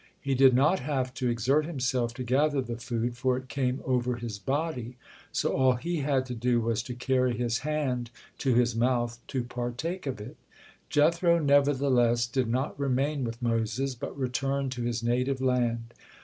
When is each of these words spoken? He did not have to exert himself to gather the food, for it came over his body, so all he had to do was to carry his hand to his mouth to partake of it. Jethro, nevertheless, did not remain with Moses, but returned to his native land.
He 0.19 0.33
did 0.33 0.55
not 0.55 0.79
have 0.79 1.13
to 1.13 1.29
exert 1.29 1.67
himself 1.67 2.11
to 2.15 2.23
gather 2.23 2.59
the 2.59 2.77
food, 2.77 3.15
for 3.15 3.37
it 3.37 3.47
came 3.49 3.83
over 3.85 4.15
his 4.15 4.39
body, 4.39 4.97
so 5.31 5.55
all 5.55 5.73
he 5.73 5.97
had 5.97 6.25
to 6.25 6.33
do 6.33 6.59
was 6.59 6.81
to 6.81 6.95
carry 6.95 7.37
his 7.37 7.59
hand 7.59 8.09
to 8.39 8.55
his 8.55 8.75
mouth 8.75 9.19
to 9.27 9.43
partake 9.43 10.07
of 10.07 10.19
it. 10.19 10.37
Jethro, 10.89 11.37
nevertheless, 11.37 12.25
did 12.25 12.47
not 12.47 12.79
remain 12.79 13.23
with 13.23 13.43
Moses, 13.43 13.93
but 13.93 14.17
returned 14.17 14.71
to 14.71 14.81
his 14.81 15.03
native 15.03 15.39
land. 15.39 15.93